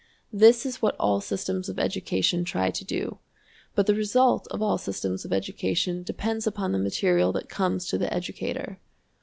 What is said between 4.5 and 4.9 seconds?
all